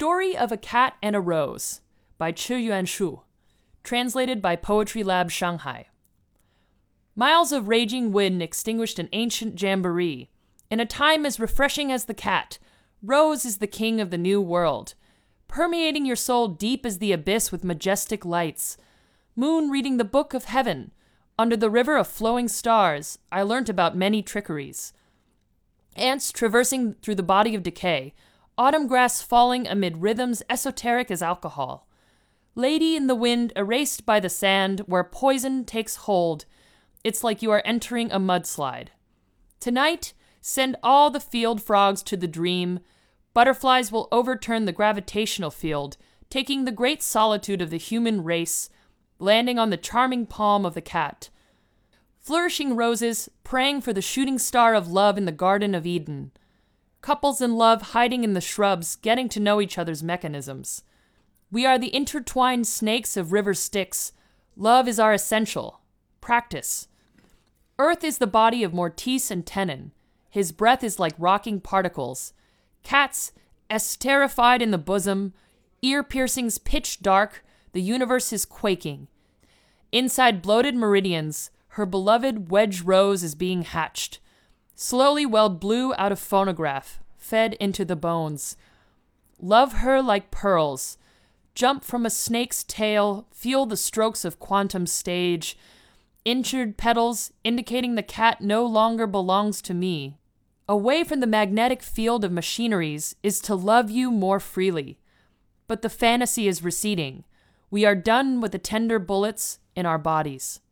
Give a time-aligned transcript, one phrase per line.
[0.00, 1.82] Story of a Cat and a Rose
[2.16, 3.20] by Chi Yuan Shu,
[3.84, 5.88] translated by Poetry Lab Shanghai.
[7.14, 10.30] Miles of raging wind extinguished an ancient jamboree.
[10.70, 12.58] In a time as refreshing as the cat,
[13.02, 14.94] Rose is the king of the new world,
[15.48, 18.78] permeating your soul deep as the abyss with majestic lights.
[19.36, 20.92] Moon reading the book of heaven.
[21.38, 24.94] Under the river of flowing stars, I learnt about many trickeries.
[25.94, 28.14] Ants traversing through the body of decay,
[28.60, 31.88] autumn grass falling amid rhythms esoteric as alcohol.
[32.54, 36.44] Lady in the wind erased by the sand where poison takes hold.
[37.02, 38.88] It's like you are entering a mudslide.
[39.60, 42.80] Tonight, send all the field frogs to the dream.
[43.32, 45.96] Butterflies will overturn the gravitational field,
[46.28, 48.68] taking the great solitude of the human race,
[49.18, 51.30] landing on the charming palm of the cat.
[52.18, 56.32] Flourishing roses, praying for the shooting star of love in the Garden of Eden.
[57.02, 60.82] Couples in love hiding in the shrubs, getting to know each other's mechanisms.
[61.50, 64.12] We are the intertwined snakes of river Styx.
[64.56, 65.80] Love is our essential.
[66.20, 66.88] Practice.
[67.78, 69.92] Earth is the body of Mortice and Tenon.
[70.28, 72.34] His breath is like rocking particles.
[72.82, 73.32] Cats,
[73.70, 75.32] esterified in the bosom,
[75.82, 79.08] ear piercings pitch dark, the universe is quaking.
[79.92, 84.20] Inside bloated meridians, her beloved wedge rose is being hatched.
[84.82, 88.56] Slowly welled blue out of phonograph, fed into the bones.
[89.38, 90.96] Love her like pearls.
[91.54, 95.58] Jump from a snake's tail, feel the strokes of quantum stage.
[96.24, 100.16] Injured petals indicating the cat no longer belongs to me.
[100.66, 104.98] Away from the magnetic field of machineries is to love you more freely.
[105.68, 107.24] But the fantasy is receding.
[107.70, 110.62] We are done with the tender bullets in our bodies.